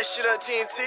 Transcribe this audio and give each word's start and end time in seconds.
that 0.00 0.06
shit 0.06 0.24
up, 0.24 0.40
TNT. 0.40 0.80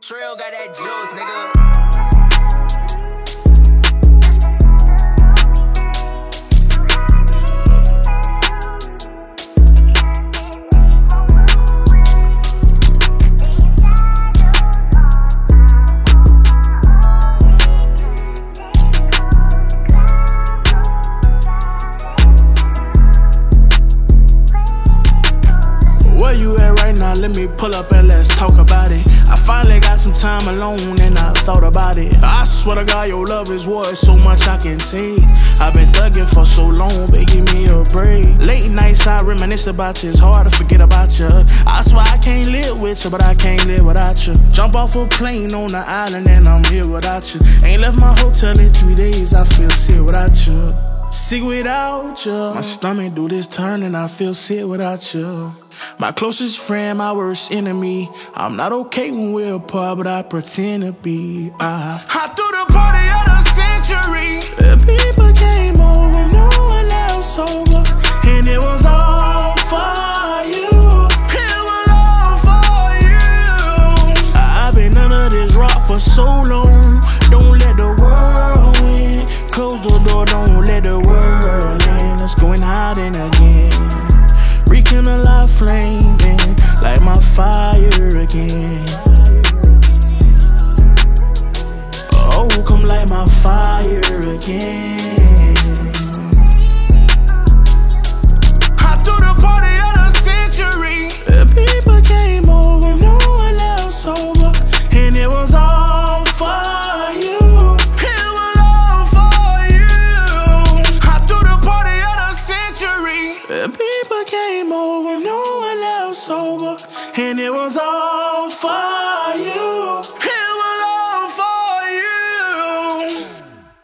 Trail 0.00 0.36
got 0.36 0.52
that 0.52 0.68
juice, 0.68 1.12
nigga. 1.12 1.85
Pull 27.56 27.74
up 27.74 27.90
and 27.92 28.08
let's 28.08 28.28
talk 28.34 28.58
about 28.58 28.90
it. 28.90 29.06
I 29.28 29.36
finally 29.36 29.80
got 29.80 30.00
some 30.00 30.12
time 30.12 30.46
alone 30.48 31.00
and 31.00 31.18
I 31.18 31.32
thought 31.44 31.64
about 31.64 31.96
it. 31.96 32.14
I 32.22 32.44
swear 32.44 32.76
to 32.76 32.84
God, 32.84 33.08
your 33.08 33.24
love 33.26 33.50
is 33.50 33.66
worth 33.66 33.96
so 33.96 34.16
much 34.18 34.46
I 34.46 34.56
can 34.56 34.78
take. 34.78 35.20
I've 35.60 35.74
been 35.74 35.90
thugging 35.92 36.28
for 36.32 36.44
so 36.44 36.66
long, 36.66 37.08
but 37.08 37.26
give 37.26 37.44
me 37.52 37.66
a 37.66 37.82
break. 37.92 38.26
Late 38.46 38.70
nights 38.70 39.06
I 39.06 39.22
reminisce 39.22 39.66
about 39.66 40.02
you, 40.02 40.10
it's 40.10 40.18
hard 40.18 40.50
to 40.50 40.56
forget 40.56 40.80
about 40.80 41.18
you. 41.18 41.28
I 41.66 41.82
swear 41.82 42.04
I 42.06 42.18
can't 42.18 42.48
live 42.48 42.80
with 42.80 43.04
you, 43.04 43.10
but 43.10 43.22
I 43.22 43.34
can't 43.34 43.64
live 43.66 43.84
without 43.84 44.26
you. 44.26 44.34
Jump 44.52 44.76
off 44.76 44.96
a 44.96 45.06
plane 45.06 45.54
on 45.54 45.68
the 45.68 45.84
island 45.86 46.28
and 46.28 46.46
I'm 46.46 46.64
here 46.64 46.88
without 46.88 47.34
you. 47.34 47.40
Ain't 47.64 47.80
left 47.80 47.98
my 47.98 48.14
hotel 48.18 48.58
in 48.58 48.72
three 48.72 48.94
days, 48.94 49.34
I 49.34 49.44
feel 49.44 49.70
sick 49.70 50.00
without 50.00 50.46
you. 50.46 50.95
Sick 51.26 51.42
without 51.42 52.24
you. 52.24 52.54
My 52.54 52.60
stomach 52.60 53.12
do 53.16 53.28
this 53.28 53.48
turn 53.48 53.82
and 53.82 53.96
I 53.96 54.06
feel 54.06 54.32
sick 54.32 54.64
without 54.64 55.12
you. 55.12 55.52
My 55.98 56.12
closest 56.12 56.60
friend, 56.60 56.98
my 56.98 57.12
worst 57.12 57.50
enemy. 57.50 58.08
I'm 58.32 58.54
not 58.54 58.70
okay 58.70 59.10
when 59.10 59.32
we're 59.32 59.56
apart, 59.56 59.98
but 59.98 60.06
I 60.06 60.22
pretend 60.22 60.84
to 60.84 60.92
be. 60.92 61.50
I, 61.58 62.00
I 62.08 62.28
threw 62.28 62.46
the 62.52 62.64
party 62.72 63.10
of 63.10 63.26
the 63.26 63.42
century. 63.58 64.65
Again. 83.16 83.72
Rekindle 84.68 85.26
our 85.26 85.48
flame, 85.48 86.00
and 86.22 86.82
light 86.82 87.00
my 87.02 87.18
fire 87.20 88.08
again. 88.16 88.84
Oh, 92.12 92.48
come 92.66 92.84
light 92.84 93.08
my 93.08 93.24
fire 93.42 94.34
again. 94.34 94.95
Sober, 116.26 116.76
and 117.14 117.38
it 117.38 117.52
was 117.52 117.76
all 117.76 118.50
you. 118.50 119.15